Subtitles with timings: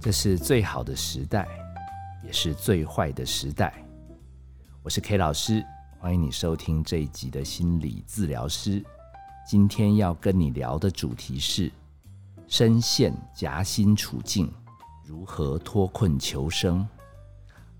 [0.00, 1.46] 这是最好的时代，
[2.24, 3.72] 也是最坏的时代。
[4.82, 5.64] 我是 K 老师，
[5.98, 8.82] 欢迎你收听这一集的心理治疗师。
[9.46, 11.70] 今天要跟你聊的主题是：
[12.48, 14.50] 深陷夹心处境，
[15.04, 16.88] 如何脱困求生？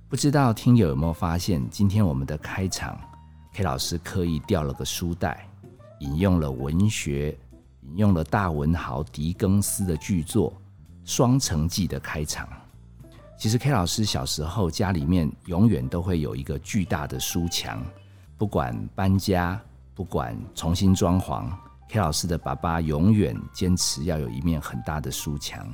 [0.08, 3.00] 不知道听友有没有发现，今天我们的开场
[3.54, 5.48] ，K 老师刻意掉了个书袋，
[6.00, 7.34] 引用了文学，
[7.82, 10.52] 引用了大文豪狄更斯的巨作。
[11.12, 12.48] 《双城记》的开场，
[13.36, 17.82] 其实 K 老师小时候家里面永远都会有一个巨大的书墙，
[18.36, 19.60] 不管搬家，
[19.92, 21.50] 不管重新装潢
[21.88, 25.66] ，K 老师的爸爸永远坚持要有一面很大的书墙。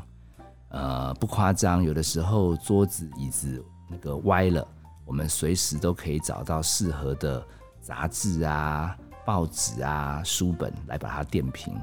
[0.69, 4.67] 呃，不夸张，有的时候桌子椅子那个歪了，
[5.05, 7.45] 我们随时都可以找到适合的
[7.83, 11.75] 杂志啊、报纸啊、书本来把它垫平，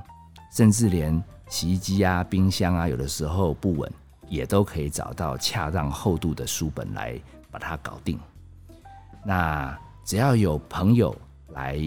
[0.53, 1.21] 甚至连。
[1.49, 3.91] 洗衣机啊，冰箱啊，有的时候不稳，
[4.27, 8.19] 也都可以找到恰当厚度的书本来把它搞定。
[9.23, 11.15] 那只要有朋友
[11.49, 11.77] 来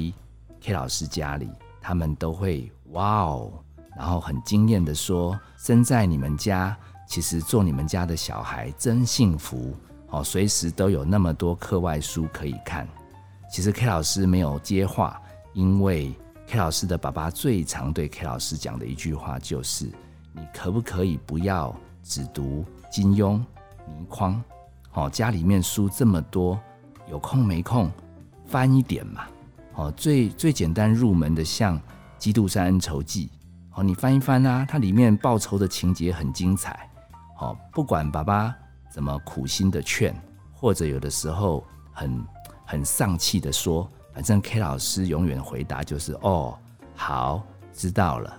[0.61, 1.51] K 老师家里，
[1.81, 3.51] 他们都会哇哦，
[3.97, 6.77] 然后很惊艳的说：“生在你们家，
[7.09, 9.75] 其实做你们家的小孩真幸福
[10.11, 12.87] 哦，随时都有那么多课外书可以看。”
[13.51, 15.21] 其实 K 老师没有接话，
[15.55, 16.15] 因为。
[16.49, 19.91] K 老师的爸爸最常对 K 老师讲的一句话就是
[20.33, 23.39] ：“你可不可以不要只读金庸、
[23.85, 24.41] 倪匡？
[24.93, 26.59] 哦，家里面书这么多，
[27.11, 27.91] 有空没空
[28.47, 29.27] 翻一点嘛？
[29.75, 31.77] 哦，最最简单入门的像
[32.17, 33.27] 《基督山恩仇记》，
[33.75, 36.89] 哦，你翻一翻啊，它里面报仇的情节很精彩。
[37.41, 38.55] 哦，不管爸爸
[38.89, 40.15] 怎么苦心的劝，
[40.53, 42.25] 或者有的时候很
[42.65, 46.59] 很丧气的说。”反正 K 老师永远回答就是哦，
[46.95, 48.35] 好，知道了。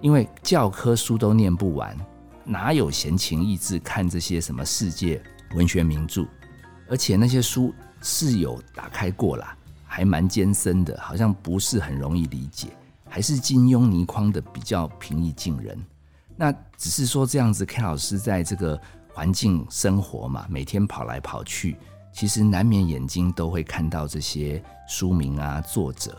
[0.00, 1.98] 因为教科书都念不完，
[2.44, 5.20] 哪有闲情逸致看这些什么世界
[5.56, 6.24] 文学名著？
[6.88, 12.68] 而且那些书是有打开过啦，还蛮艰深的，好像不是很容易理解。
[13.08, 15.76] 还是金庸、倪匡的比较平易近人。
[16.36, 18.80] 那只是说这样子，K 老师在这个
[19.12, 21.76] 环境生活嘛，每天跑来跑去。
[22.18, 26.18] 其实难免眼睛都会看到这些书名啊、作者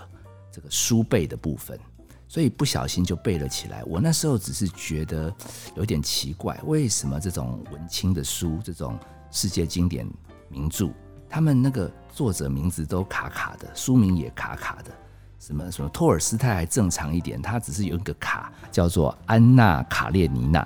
[0.50, 1.78] 这个书背的部分，
[2.26, 3.84] 所以不小心就背了起来。
[3.84, 5.30] 我那时候只是觉得
[5.76, 8.98] 有点奇怪，为什么这种文青的书、这种
[9.30, 10.10] 世界经典
[10.48, 10.90] 名著，
[11.28, 14.92] 他们那个作者名字都卡卡的，书名也卡卡的。
[15.38, 20.66] 什么什么托尔斯泰还正常一点，他只是有一个卡，叫做安娜卡列尼娜。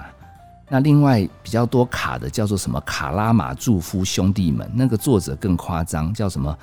[0.74, 6.58] 那另外比较多卡的叫做什么卡拉马祝夫兄弟们，那个作者更夸张，叫什么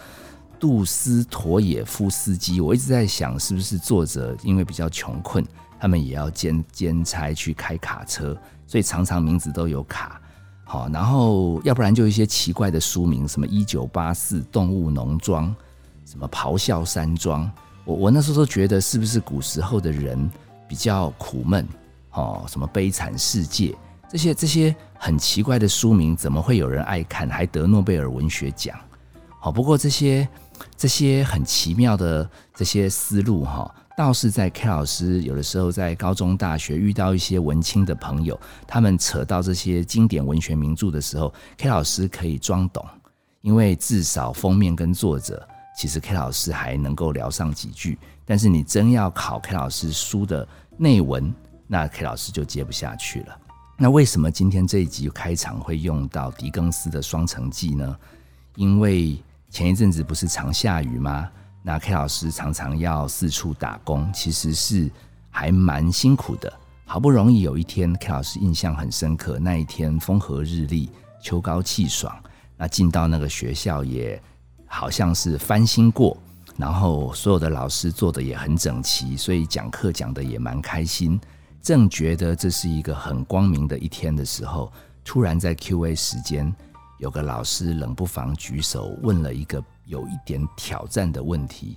[0.59, 2.61] 杜斯妥也夫斯基。
[2.61, 5.47] 我一直在想，是不是作者因为比较穷困，
[5.79, 10.21] 他们也要兼兼差去开卡车，所以常常名字都有卡。
[10.65, 15.55] 好，然后要不然就一些奇怪的书名，什么一九八四动物农庄，
[16.05, 17.49] 什么咆哮山庄。
[17.85, 20.29] 我我那时候都觉得，是不是古时候的人
[20.67, 21.65] 比较苦闷？
[22.11, 23.73] 哦，什么悲惨世界？
[24.11, 28.77] 这些这些很奇怪的书名，怎么会有人爱看，还得诺贝尔文学奖？
[29.39, 30.29] 好，不过这些
[30.77, 42.85] 这些很奇妙的这些思路，哈，倒是在 K 老师有的时候在高中、大学遇到一些文青的朋友，他们扯到这些经典文学名著的时候，K 老师可以装懂，
[43.43, 47.97] 因为至少封面跟作者，其实 K 老师还能够聊上几句。
[48.27, 51.33] 但是你真要考 K 老师书的内文，
[51.69, 53.40] 那 K 老师就接不下去了。
[53.83, 57.97] 那为什么今天这一集开场会用到狄更斯的《双城记》呢？
[58.57, 59.19] 因为
[59.49, 61.31] 前一阵子不是常下雨吗？
[61.63, 64.91] 那 K 老师常常要四处打工，其实是
[65.31, 66.53] 还蛮辛苦的。
[66.85, 70.91] 好不容易有一天，K 老师印象很深刻，那一天风和日丽，
[71.23, 72.15] 秋高气爽。
[72.59, 74.23] 那进到那个学校也
[74.67, 76.15] 好像是翻新过，
[76.59, 81.19] 然后所有的老师做的也很整齐，所以讲课讲的也蛮开心。
[81.63, 84.73] 正觉得这是一个很光明的一天的时候，
[85.05, 86.53] 突然在 Q&A 时间，
[86.99, 91.77] 有个老师冷不防举手问了一个有一点挑战的问题，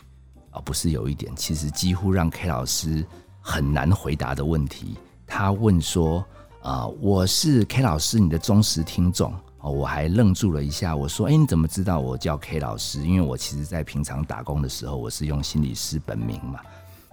[0.52, 3.06] 而不是有一点，其实几乎让 K 老师
[3.42, 4.98] 很难回答的问题。
[5.28, 6.24] 他问说
[6.64, 13.02] ：“啊，我是 K 老师，你的忠实听众。”哦，我还愣住了一下，我说：“哎，你怎么知道我叫 K 老师？
[13.02, 16.60] 因为我其实在平常打工的时候，我是用心理师本名嘛。”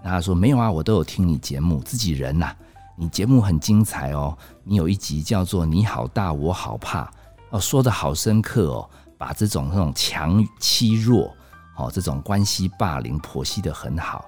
[0.02, 2.54] 那他说：“没有啊，我都有听你节目，自己人呐。
[2.96, 4.36] 你节目很精彩哦。
[4.64, 7.10] 你有一集叫做‘你好大，我好怕’，
[7.50, 11.34] 哦，说的好深刻哦，把这种那种强欺弱，
[11.76, 14.24] 哦，这种关系霸凌剖析的很好。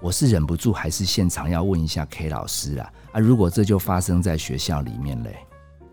[0.00, 3.20] 我是忍不住，还是现场要问一下 K 老师啊啊！
[3.20, 5.36] 如果这就发生在学校里面嘞，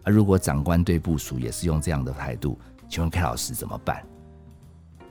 [0.03, 2.59] 啊，如果长官对部署也是用这样的态度，
[2.89, 4.03] 请问 K 老师怎么办？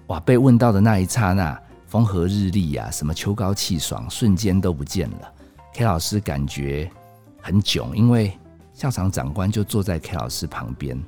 [0.09, 0.19] 哇！
[0.19, 5.33] 被问到的那一刹那，风和日丽呀，什么秋高气爽，瞬间都不见了。
[5.73, 6.89] K 老师感觉
[7.41, 8.39] 很囧，因为
[8.75, 11.03] 校长长官就坐在 K 老师旁边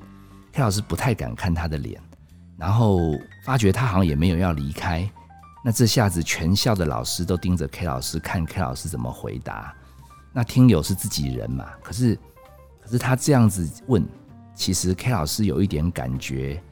[0.53, 2.01] ，K 老师不太敢看他的脸，
[2.57, 2.99] 然后
[3.45, 5.09] 发觉他好像也没有要离开。
[5.63, 9.75] 那这下子，全校的老师都盯着 K 老师看，K 老师怎么回答？
[10.33, 11.67] 那听友是自己人嘛？
[11.83, 12.19] 可是，
[12.81, 14.03] 可是他这样子问，
[14.55, 16.63] 其实 K 老师有一点感觉，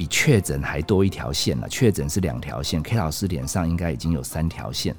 [0.00, 1.68] 比确诊还多一条线了。
[1.68, 4.96] 确诊是两条线，K 老师脸上应该已经有三条线。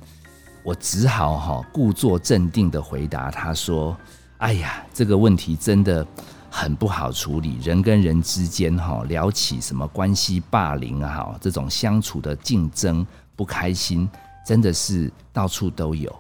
[0.62, 3.98] 我只好哈故作镇定的回答他说
[4.38, 6.06] ：“哎呀，这个问题真的
[6.52, 7.58] 很不好处理。
[7.64, 13.04] 人跟人之间哈聊起什么关系霸凌啊，哈这种相处的竞争。”
[13.36, 14.08] 不开心
[14.46, 16.16] 真的是到处都有，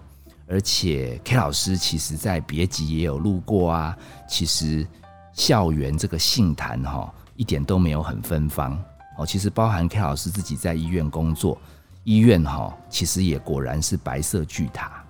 [0.47, 3.95] 而且 K 老师其实在别集也有录过啊。
[4.27, 4.87] 其实
[5.33, 8.79] 校园这个信谈哈一点都没有很芬芳
[9.17, 9.25] 哦。
[9.25, 11.59] 其实包含 K 老师自己在医院工作，
[12.03, 15.03] 医院哈其实也果然是白色巨塔。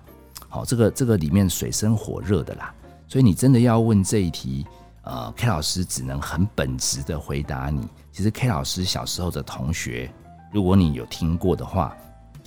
[0.48, 2.72] 好，这个这个里面水深火热的啦。
[3.06, 4.66] 所以你真的要问这一题，
[5.02, 7.86] 呃，K 老师只能很本质的回答你。
[8.10, 10.10] 其实 K 老师小时候的同学。
[10.50, 11.94] 如果你有听过的话，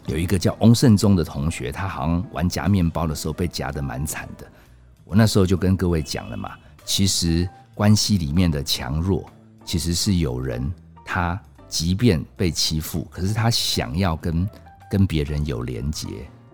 [0.08, 4.48] 有一个叫翁胜忠的同学，他好像玩夹面包的时候被夹得蛮惨的。
[5.04, 6.52] 我那时候就跟各位讲了嘛，
[6.86, 9.30] 其实关系里面的强弱，
[9.65, 10.71] 其实是有人
[11.03, 14.50] 他即便被欺负，可是他想要跟
[14.89, 16.07] 跟别人有连结，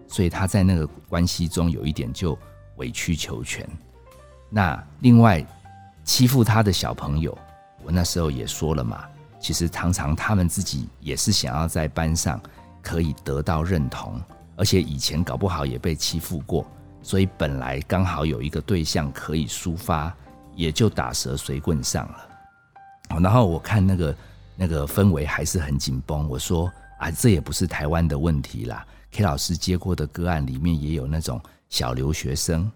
[0.08, 2.36] 所以他在那个关系中有一点就
[2.78, 3.70] 委曲求全。
[4.50, 5.46] 那另外
[6.04, 7.38] 欺负他的小朋友，
[7.84, 9.04] 我那时候也说了嘛。
[9.40, 12.40] 其实常常他们自己也是想要在班上
[12.82, 14.22] 可以得到认同，
[14.56, 16.66] 而且以前搞不好也被欺负过，
[17.02, 20.16] 所以本来刚好有一个对象可以抒发，
[20.56, 22.31] 也就打蛇随棍上了。
[23.20, 24.16] 然后我看那个
[24.56, 28.86] 那个氛围还是很紧绷，我说啊，这也不是台湾的问题啦。
[29.12, 32.72] K 老师接过的个案里面也有那种小留学生，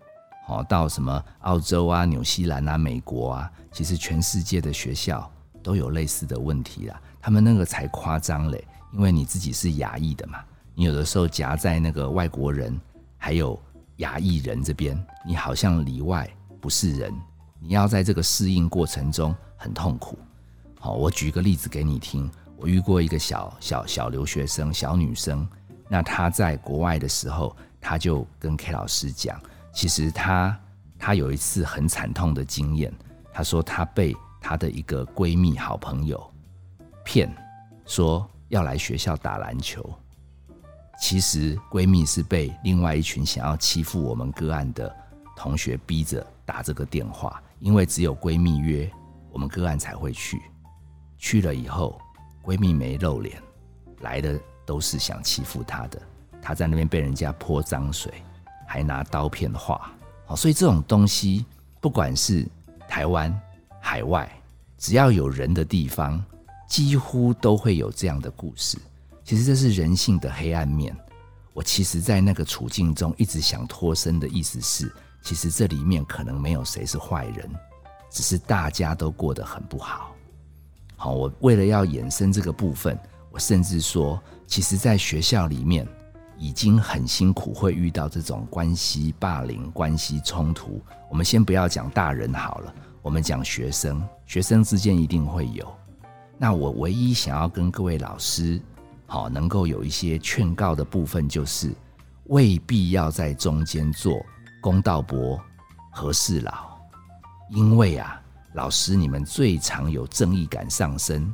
[0.47, 5.31] 哦，到什么澳洲啊、纽西兰啊、美国啊，其实全世界的学校。
[5.63, 10.37] 都有类似的问题啦，他们那个才夸张嘞，因为你自己是亚裔的嘛，
[10.75, 12.79] 你有的时候夹在那个外国人
[13.17, 13.59] 还有
[13.95, 14.95] 亚裔人这边，
[15.25, 16.29] 你好像里外
[16.61, 17.11] 不是人，
[17.59, 19.35] 你要在这个适应过程中
[19.65, 20.15] 很痛苦。
[20.79, 25.47] 好，我举个例子给你听，我遇过一个小小小留学生，小女生，
[25.89, 29.41] 那她在国外的时候，她就跟 K 老师讲，
[29.73, 30.56] 其实她
[31.00, 32.94] 她有一次很惨痛的经验，
[33.33, 34.15] 她说她被。
[34.47, 36.23] 她的一个闺蜜、好朋友
[37.03, 37.35] 骗
[37.88, 39.91] 说要来学校打篮球，
[41.01, 44.95] 其实闺蜜是被另外一群想要欺负我们个案的
[45.35, 48.88] 同学逼着打这个电话，因为只有闺蜜约，
[49.35, 50.41] 我们个案才会去。
[51.17, 51.99] 去了以后，
[52.41, 53.37] 闺蜜没露脸，
[53.99, 56.01] 来的都是想欺负她的。
[56.41, 58.13] 她在那边被人家泼脏水，
[58.65, 59.91] 还拿刀片划。
[60.25, 61.45] 好，所以这种东西，
[61.81, 62.47] 不管是
[62.87, 63.37] 台湾。
[63.81, 64.27] 海外
[64.79, 66.23] 只要有人的地方，
[66.67, 68.79] 几乎都会有这样的故事。
[69.23, 70.95] 其实这是人性的黑暗面。
[71.53, 74.91] 我其实，在那个处境中一直想脱身的意思是，
[75.21, 77.47] 其实这里面可能没有谁是坏人，
[78.10, 80.16] 只是大家都过得很不好。
[80.95, 82.97] 好，我为了要衍生这个部分，
[83.31, 85.88] 我甚至说，其实，在学校里面
[86.38, 90.81] 已经很辛苦，会遇到这种关系霸凌、关系冲突。
[91.09, 92.74] 我们先不要讲大人好了。
[93.02, 95.71] 我们讲学生，学生之间一定会有。
[96.38, 98.59] 那我唯一想要跟各位老师，
[99.06, 101.71] 好能够有一些劝告的部分，就是
[102.26, 104.19] 未必要在中间做
[104.59, 105.40] 公道伯、
[105.92, 106.74] 和事佬，
[107.49, 108.19] 因为啊，
[108.54, 111.33] 老师你们最常有正义感上升，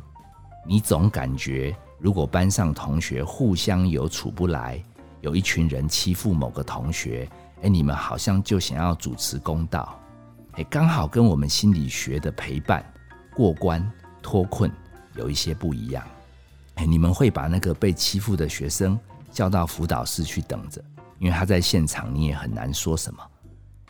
[0.68, 4.84] 你总感觉如果班上同学互相有处不来，
[5.22, 7.30] 有一群人欺负某个同学，
[7.62, 9.98] 哎，你们好像就想要主持公道。
[10.53, 12.84] 哎，刚好跟我们心理学的陪伴、
[13.34, 13.89] 过关、
[14.22, 14.70] 脱困
[15.15, 16.06] 有一些不一样。
[16.75, 19.00] 哎，你们会把那个被欺负的学生
[19.32, 20.84] 叫到辅导室去等着，
[21.20, 23.24] 因为他在现场，你也很难说什么。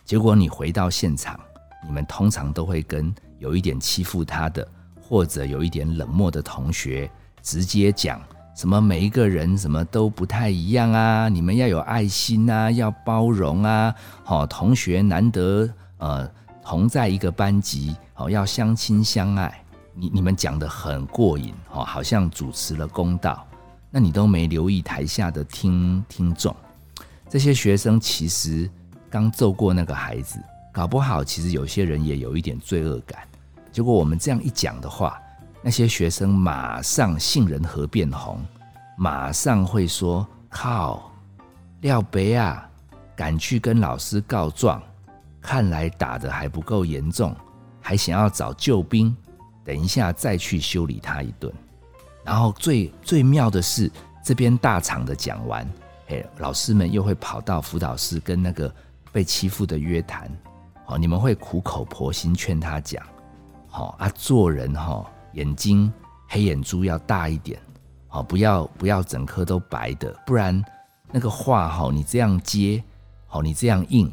[0.05, 1.39] 结果你回到现场，
[1.85, 4.67] 你们通常都会跟有一点欺负他的，
[5.01, 7.09] 或者有一点冷漠的同学
[7.41, 8.21] 直接讲
[8.55, 13.93] 什么：每一个人什么都不太一样啊，你们要有爱心啊，要包容啊。
[14.23, 16.29] 好，同学难得呃。
[16.63, 19.63] 同在一个班级，哦，要相亲相爱。
[19.95, 23.45] 你你们讲的很过瘾，哦，好像主持了公道。
[23.89, 26.55] 那你都没留意台下的听听众，
[27.27, 28.69] 这些学生其实
[29.09, 30.39] 刚揍过那个孩子，
[30.71, 33.21] 搞不好其实有些人也有一点罪恶感。
[33.71, 35.19] 结果我们这样一讲的话，
[35.61, 38.43] 那些学生马上杏仁核变红，
[38.97, 41.11] 马上会说：“靠，
[41.81, 42.69] 廖北啊，
[43.15, 44.81] 敢去跟老师告状，
[45.41, 47.35] 看来打的还不够严重，
[47.79, 49.15] 还想要找救兵，
[49.63, 51.51] 等一下再去修理他一顿。”
[52.23, 53.91] 然后最最妙的是，
[54.23, 55.67] 这边大场的讲完。
[56.39, 58.69] 老师们又会跑到辅导室跟那个
[59.13, 60.29] 被欺负的约谈，
[60.91, 63.01] 哦，你们会苦口婆心劝他讲，
[63.69, 65.91] 好啊，做人哈，眼睛
[66.27, 67.57] 黑眼珠要大一点，
[68.09, 70.61] 好，不要不要整颗都白的，不然
[71.09, 72.83] 那个话哈，你这样接，
[73.25, 74.11] 好，你这样硬，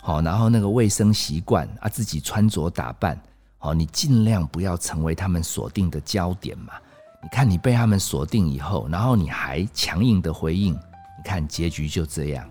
[0.00, 3.20] 好，然后那个卫生习惯啊，自己穿着打扮，
[3.58, 6.74] 好，你尽量不要成为他们锁定的焦点嘛。
[7.22, 10.74] 你看你被他们锁定以后，然后你还强硬的回应。
[10.74, 12.48] 你看结局就这样，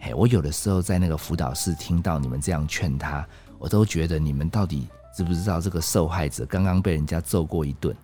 [0.00, 3.26] 嘿，我有的时候在那个辅导室听到你们这样劝他，
[3.58, 7.94] 我都觉得你们到底知不知道这个受害者刚刚被人家揍过一顿，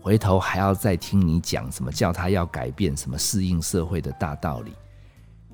[0.00, 4.72] 回头还要再听你讲什么叫他要改变什么适应社会的大道理。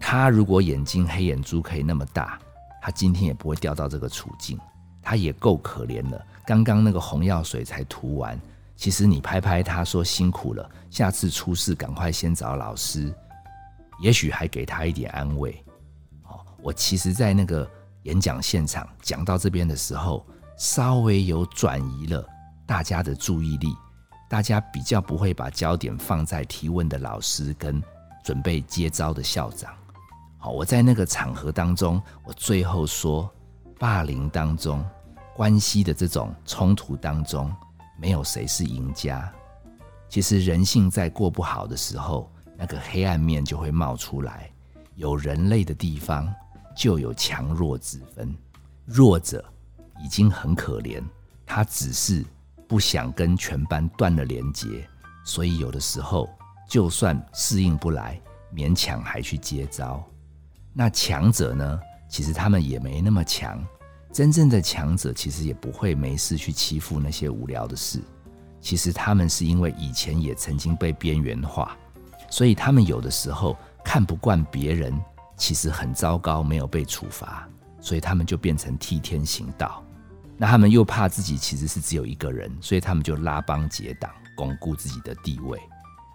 [0.01, 2.39] 他如果眼睛黑眼珠可以那么大，
[2.81, 4.57] 他今天也不会掉到这个处境，
[5.03, 6.25] 他也够可怜了。
[6.47, 8.41] 刚刚那个红药水才涂完，
[8.77, 13.13] 其实你拍拍他说辛苦了，下次出事赶快先找老师。
[14.01, 15.61] 也许还给他一点安慰。
[16.63, 17.69] 我其实，在那个
[18.03, 22.27] 演讲现场讲到这边的时候，稍微有转移了
[22.67, 23.75] 大家的注意力，
[24.29, 27.83] 大家比较不会把焦点放在提问的老师跟
[28.25, 29.73] 准备接招的校长。
[30.39, 33.31] 好，我在那个场合当中，我最后说，
[33.79, 34.85] 霸凌当中，
[35.35, 37.55] 关系的这种冲突当中，
[37.99, 39.33] 没有谁是赢家。
[40.09, 42.31] 其实人性在过不好的时候。
[42.61, 44.51] 那个黑暗面就会冒出来，
[44.97, 46.29] 有人类的地方
[46.79, 48.33] 就有强弱之分。
[48.85, 49.45] 弱者
[50.01, 51.03] 已经很可怜，
[51.45, 52.25] 他只是
[52.69, 54.89] 不想跟全班断了连接，
[55.25, 56.31] 所以有的时候
[56.69, 58.21] 就算适应不来，
[58.55, 60.01] 勉强还去接招。
[60.73, 61.81] 那强者呢？
[62.09, 63.61] 其实他们也没那么强。
[64.13, 68.01] 真正的强者其实也不会没事去欺负那些无聊的事。
[68.61, 71.77] 其实他们是因为以前也曾经被边缘化。
[72.31, 74.99] 所以他们有的时候看不惯别人，
[75.39, 77.49] 其实很糟糕，没有被处罚，
[77.81, 79.83] 所以他们就变成替天行道。
[80.37, 85.59] 那他们又怕自己其实是只有一个人，所以他们就拉帮结党，巩固自己的地位。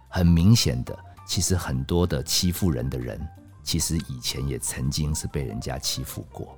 [0.10, 3.20] 很明显的，其实很多的欺负人的人，
[3.64, 6.58] 其实以前也曾经是被人家欺负过。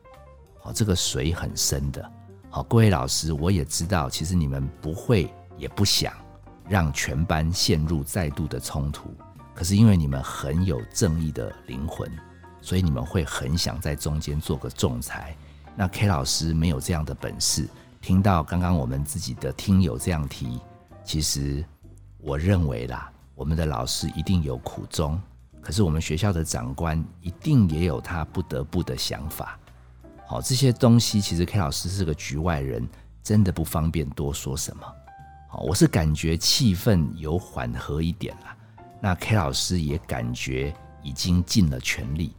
[0.60, 2.12] 好，这个水很深的。
[2.50, 6.14] 好，各位老师，我也知道，其实你们不会也不想
[6.68, 9.14] 让全班陷入再度的冲突。
[9.54, 12.12] 可是因为你们很有正义的灵魂，
[12.66, 15.38] 所以你们会很想在中间做个仲裁。
[15.76, 17.70] 那 K 老师没有这样的本事。
[18.02, 20.60] 听到刚刚我们自己的听友这样提，
[21.04, 21.64] 其实
[22.18, 25.22] 我认为啦，我们的老师一定有苦衷。
[25.62, 29.60] 可是我们学校的长官一定也有他不得不的想法。
[30.26, 32.88] 好，这些东西其实 K 老师是个局外人，
[33.22, 34.84] 真的不方便多说什么。
[35.48, 38.58] 好，我是感觉气氛有缓和一点了。
[39.00, 42.36] 那 K 老师也感觉已经尽了全力，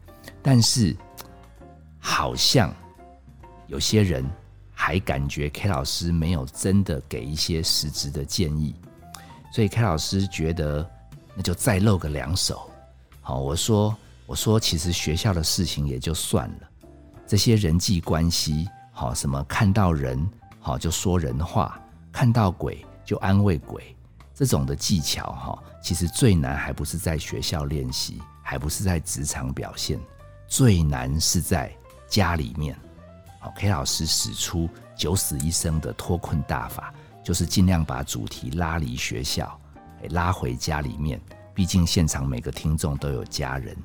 [0.47, 0.97] 但是
[1.99, 2.73] 好像
[3.67, 4.25] 有些人
[4.73, 8.73] 还感觉 K 老师没有真的给一些实质的建议，
[9.53, 10.89] 所以 K 老师觉得
[11.35, 12.71] 那就再露个两手。
[13.21, 16.69] 好，我说我说其实学校的事情也就算了，
[17.27, 21.77] 这些人际关系，好什么看到人好就说人话，
[22.13, 23.83] 看到鬼就安慰鬼。
[24.33, 29.99] 这种的技巧哈，其实最难还不是在学校练习，还不是在职场表现，
[30.49, 31.75] 最难是在
[32.09, 32.79] 家里面。
[33.41, 39.59] 好，K 老师使出九死一生的脱困大法，就是尽量把主题拉离学校，
[40.11, 41.21] 拉回家里面。
[41.55, 43.77] 毕竟现场每个听众都有家人。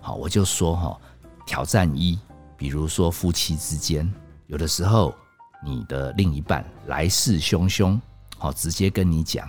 [0.00, 1.00] 好，我就说哈，
[1.46, 2.18] 挑战一，
[2.56, 4.10] 比如说夫妻之间，
[4.46, 5.14] 有的时候
[5.64, 8.00] 你的另一半来势汹汹，
[8.38, 9.48] 好，直接跟你讲。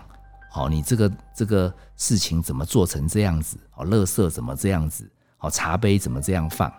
[0.50, 3.58] 好，你这个这个事情怎么做成这样子？
[3.76, 5.10] 哦，垃圾怎么这样子？
[5.44, 6.72] 哦，茶杯怎么这样放？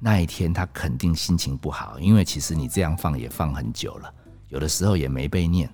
[0.00, 4.12] 那一天他肯定心情不好，因为其实你这样放也放很久了，
[4.48, 5.68] 有的时候也没被念。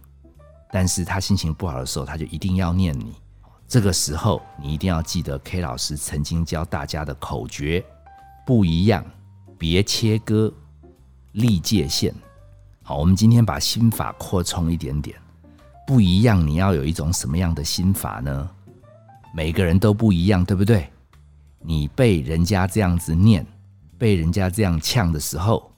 [0.72, 3.14] 但是他心情不好的时候，他就一定要念你。
[3.68, 7.84] 这个时候你一定要记得 K 老师曾经教大家的口诀：
[8.44, 9.04] 不一样，
[9.56, 10.52] 别切割，
[11.32, 12.12] 立界限。
[12.82, 15.16] 好，我们今天把心法扩充一点点。
[15.86, 18.50] 不一样，你要有一种什么样的心法呢？
[19.32, 20.88] 每个人都不一样，对不对？
[21.66, 23.44] 你被人家这样子念，
[23.96, 25.72] 被人家这样呛的时候，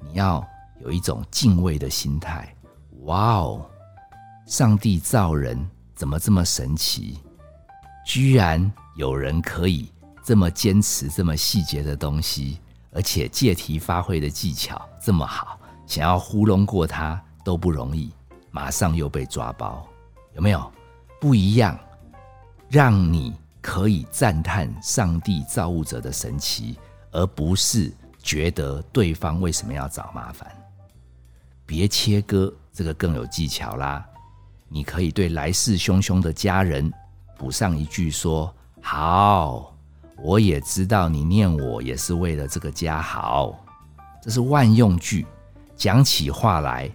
[0.00, 0.46] 你要
[0.80, 2.54] 有一种敬畏的心态。
[3.00, 3.68] 哇哦，
[4.46, 5.58] 上帝造人
[5.96, 7.18] 怎么这么神奇？
[8.06, 9.90] 居然有人可以
[10.24, 12.60] 这么坚持这么细节的东西，
[12.92, 15.58] 而且借题发挥的技巧这么好，
[15.88, 18.12] 想要糊弄过他都不容易，
[18.52, 19.84] 马上又被抓包，
[20.36, 20.72] 有没有
[21.20, 21.76] 不一样？
[22.68, 26.76] 让你可以赞叹上帝造物者的神奇，
[27.12, 27.90] 而不是
[28.20, 30.50] 觉得对方为什么要找麻烦。
[31.64, 34.04] 别切割，这个更有技巧啦。
[34.68, 36.92] 你可以对来势汹汹的家人。
[37.38, 38.52] 补上一句说
[38.82, 39.76] ：“好，
[40.18, 43.64] 我也知道你念我也是为了这个家好。”
[44.20, 45.26] 这是万用句，
[45.76, 46.90] 讲起话来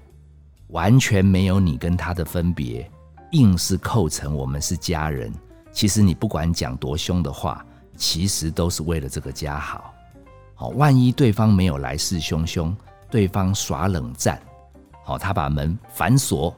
[0.67, 2.89] 完全没有你跟他的分别，
[3.31, 5.33] 硬是扣成我们是家人。
[5.77, 7.63] 其实你不管讲多凶的话，
[7.95, 9.93] 其实都是为了这个家好。
[10.55, 12.75] 好，万一对方没有来势汹汹，
[13.11, 14.41] 对方耍冷战，
[15.05, 16.51] 好，他把门反锁，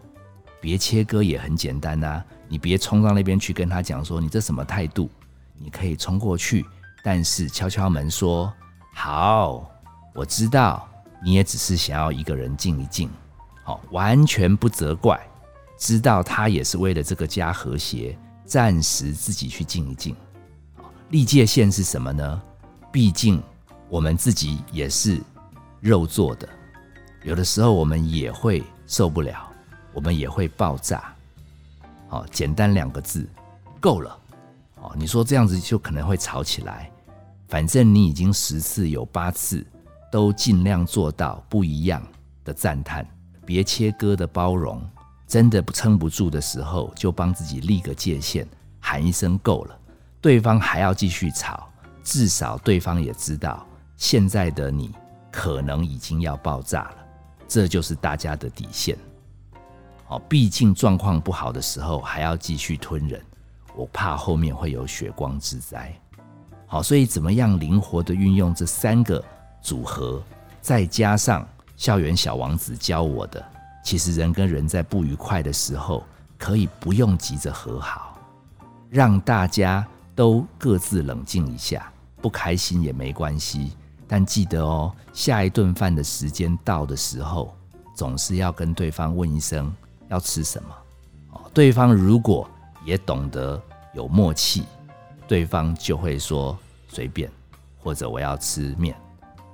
[0.61, 2.23] 别切割也很简单呐。
[2.47, 5.09] 你别冲到那边去跟他讲说你这什么态度？
[5.57, 6.65] 你可以冲过去，
[7.03, 8.49] 但是敲敲门说
[8.95, 9.69] ：“好，
[10.15, 10.87] 我知道
[11.21, 13.09] 你也只是想要一个人静一静，
[13.65, 15.19] 好，完全不责怪，
[15.77, 18.17] 知道他也是为了这个家和谐，
[18.49, 20.15] 暂时自己去静一静。
[21.11, 22.41] 立界线是什么呢？
[22.91, 23.39] 毕竟
[23.87, 25.21] 我们自己也是
[25.79, 26.49] 肉做的，
[27.23, 29.47] 有的时候我们也会受不了，
[29.93, 31.13] 我们也会爆炸。”
[32.09, 33.29] 好，简单两个字，
[33.79, 34.17] 够了。
[34.81, 36.91] 哦，你说这样子就可能会吵起来。
[37.47, 39.63] 反正你已经十次有八次
[40.11, 42.01] 都尽量做到不一样
[42.43, 43.07] 的赞叹，
[43.45, 44.81] 别切割的包容。
[45.29, 48.47] 真的撑不住的时候，就帮自己立个界限，
[48.79, 49.79] 喊一声够了。
[50.19, 51.69] 对方还要继续吵，
[52.03, 53.63] 至少对方也知道
[53.95, 54.91] 现在的你
[55.31, 56.95] 可能已经要爆炸了。
[57.47, 58.97] 这就是大家的底线。
[60.07, 63.23] 哦，毕竟状况不好的时候还要继续吞忍，
[63.75, 65.93] 我怕后面会有血光之灾。
[66.65, 69.23] 好，所以怎么样灵活的运用这三个
[69.61, 70.23] 组合，
[70.59, 73.43] 再加上校园小王子教我的，
[73.89, 76.03] 其实人跟人在不愉快的时候，
[76.37, 78.19] 可以不用急着和好，
[78.87, 83.71] 让大家都各自冷静一下，不开心也没关系。
[84.07, 87.51] 但记得哦，下一顿饭的时间到的时候，
[87.95, 89.73] 总是要跟对方问一声。
[90.07, 90.69] 要吃什么？
[91.31, 92.47] 哦，对方如果
[92.85, 93.59] 也懂得
[93.95, 94.65] 有默契，
[95.27, 96.55] 对方就会说
[96.89, 97.27] 随便，
[97.79, 98.95] 或者我要吃面，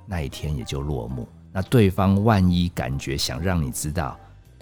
[0.04, 1.26] 那一天也就落幕。
[1.50, 4.14] 那对方万一感觉想让你知道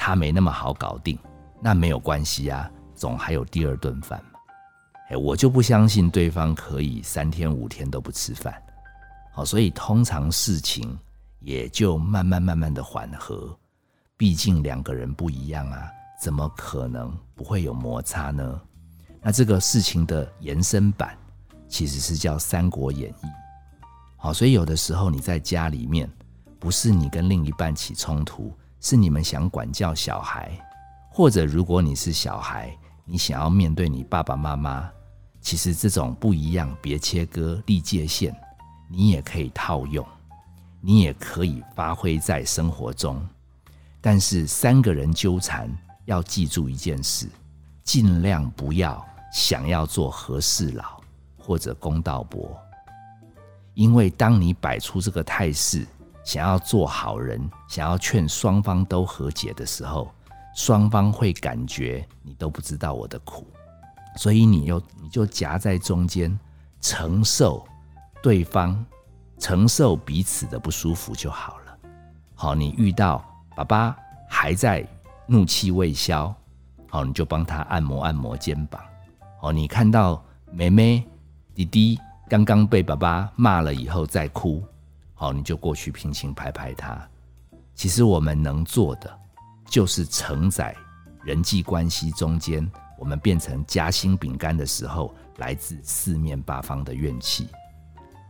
[0.07, 1.19] 他没那么好搞定，
[1.63, 4.39] 那没有关系啊，总还有第二顿饭嘛。
[5.09, 8.63] 哎，我就不相信对方可以三天五天都不吃饭。
[9.33, 10.95] 好，所以通常事情
[11.41, 13.59] 也就慢慢慢慢的缓和。
[14.15, 15.91] 毕竟两个人不一样啊，
[16.21, 18.61] 怎么可能不会有摩擦呢？
[19.23, 21.17] 那这个事情的延伸版
[21.67, 23.27] 其实是叫《三国演义》。
[24.19, 26.07] 好，所以有的时候你在家里面，
[26.59, 28.53] 不是你跟另一半起冲突，
[28.85, 30.53] 是你们想管教小孩，
[31.11, 32.71] 或者如果你是小孩，
[33.07, 34.87] 你想要面对你爸爸妈妈，
[35.41, 38.37] 其实这种不一样，别切割立界限，
[38.91, 40.07] 你也可以套用，
[40.83, 43.27] 你也可以发挥在生活中。
[44.03, 47.27] 但是三个人纠缠，要记住一件事：
[47.85, 51.01] 尽量不要想要做和事佬
[51.39, 52.55] 或者公道伯，
[53.73, 55.87] 因为当你摆出这个态势，
[56.25, 60.11] 想要做好人，想要劝双方都和解的时候，
[60.57, 63.47] 双方会感觉你都不知道我的苦，
[64.17, 66.37] 所以你又你就夹在中间，
[66.81, 67.65] 承受
[68.23, 68.85] 对方，
[69.39, 71.77] 承受彼此的不舒服就好了。
[72.35, 73.25] 好，你遇到。
[73.57, 73.97] 爸爸
[74.29, 74.85] 还在
[75.29, 76.35] 怒气未消，
[76.91, 78.83] 好，你就帮他按摩按摩肩膀。
[79.41, 81.07] 哦，你看到妹妹、
[81.55, 81.97] 弟弟
[82.29, 84.61] 刚刚被爸爸骂了以后在哭，
[85.15, 87.09] 好，你就过去轻轻拍拍他。
[87.75, 89.19] 其实我们能做的，
[89.67, 90.77] 就是承载
[91.23, 97.49] 人际关系中间我们变成夹心饼干的时候，来自四面八方的怨气。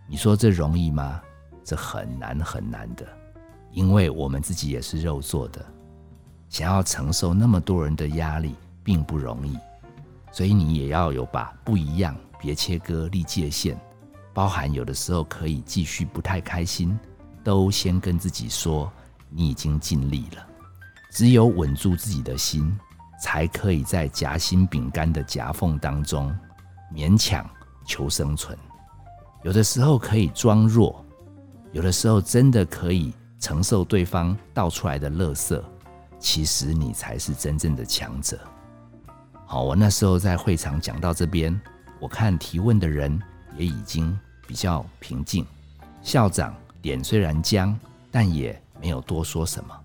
[0.06, 1.20] 你说这容易吗？
[1.64, 3.06] 这很难很难的。
[3.72, 5.64] 因为我们自己也是肉做的，
[6.48, 9.58] 想要承受那么多人的压力并不容易，
[10.30, 13.76] 所以你也要有把不一样，别切割立界限，
[14.34, 16.98] 包含有的时候可以继续不太开心，
[17.42, 18.92] 都先跟自己说
[19.30, 20.46] 你已经尽力了。
[21.10, 22.76] 只有稳住自己的心，
[23.22, 26.36] 才可以在夹心饼干的夹缝当中
[26.92, 27.48] 勉强
[27.86, 28.58] 求生存。
[29.44, 31.04] 有的时候可以装弱，
[31.70, 35.62] 有的时候真的可以承受对方倒出来的垃圾。
[36.18, 38.40] 其实你才是真正的强者。
[39.46, 41.60] 好，我那时候在会场讲到这边，
[42.00, 43.20] 我看提问的人
[43.56, 45.46] 也已经比较平静。
[46.02, 47.78] 校长脸虽然僵，
[48.10, 49.80] 但也没有多说什么。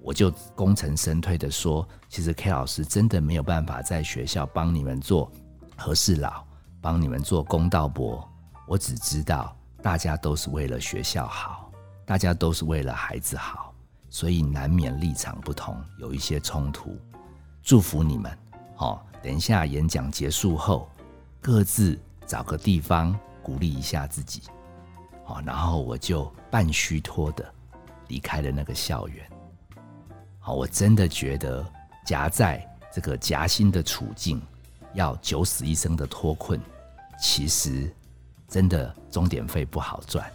[0.00, 5.32] 我就功成身退的说，其实 K 老师真的没有办法在学校帮你们做
[5.76, 6.44] 和事佬，
[6.80, 8.28] 帮你们做公道伯。
[8.66, 11.72] 我只知道大家都是为了学校好，
[12.04, 13.74] 大家都是为了孩子好。
[14.10, 16.96] 所以难免立场不同，有一些冲突。
[17.62, 18.30] 祝福你们，
[18.76, 20.88] 好，等一下演讲结束后，
[21.40, 24.42] 各自找个地方鼓励一下自己，
[25.24, 27.54] 好，然后我就半虚脱的
[28.08, 29.24] 离开了那个校园。
[30.40, 31.64] 好，我真的觉得
[32.04, 34.42] 夹在这个夹心的处境，
[34.94, 36.60] 要九死一生的脱困，
[37.20, 37.94] 其实
[38.48, 40.28] 真的钟点费不好赚。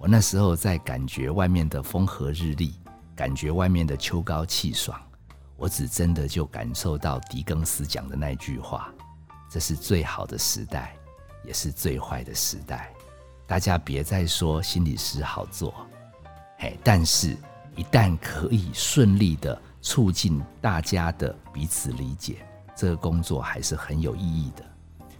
[0.00, 2.74] 我那时候在感觉外面的风和日丽。
[3.16, 4.98] 感觉外面的秋高气爽，
[5.58, 8.90] 我只真的就感受到狄更斯讲的那句话：
[9.50, 10.96] 这是最好的时代，
[11.44, 12.92] 也是最坏的时代。
[13.46, 15.74] 大家别再说心理师好做，
[16.58, 17.36] 嘿，但是
[17.74, 24.64] 一旦可以顺利的促进大家的彼此理解，这个工作还是很有意义的。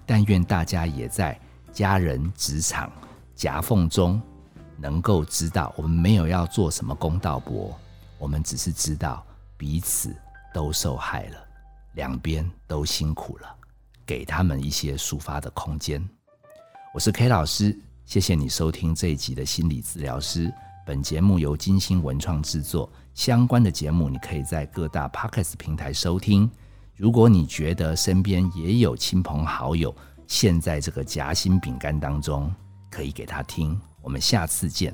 [0.06, 1.38] 但愿大家也在
[1.72, 2.90] 家人、职场
[3.34, 4.20] 夹缝中，
[4.76, 7.76] 能够知道我们没有要做什么公道博。
[8.18, 9.24] 我们只是知道
[9.56, 10.14] 彼此
[10.52, 11.38] 都受害了，
[11.94, 13.56] 两边都辛苦了，
[14.10, 16.04] 给他们一些抒发的空间。
[16.92, 20.52] 我是 K 老师，谢谢你收听这一集的心理治疗师。
[20.84, 26.50] 本节目由金星文创制作，相关的节目你可以在各大 Podcast 平台收听。
[26.96, 29.94] 如果你觉得身边也有亲朋好友
[30.26, 32.52] 陷在这个夹心饼干当中，
[32.90, 33.80] 可以给他听。
[34.02, 34.92] 我们下次见。